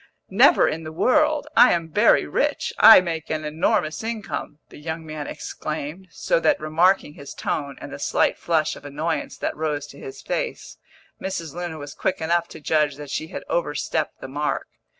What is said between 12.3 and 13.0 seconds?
to judge